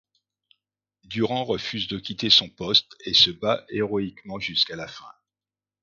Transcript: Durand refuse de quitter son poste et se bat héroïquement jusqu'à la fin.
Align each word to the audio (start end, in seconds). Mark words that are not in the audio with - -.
Durand 1.03 1.45
refuse 1.45 1.87
de 1.87 1.99
quitter 1.99 2.31
son 2.31 2.49
poste 2.49 2.95
et 3.05 3.13
se 3.13 3.29
bat 3.29 3.63
héroïquement 3.69 4.39
jusqu'à 4.39 4.75
la 4.75 4.87
fin. 4.87 5.11